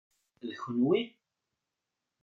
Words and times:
D 0.49 0.51
kunwi? 0.61 1.01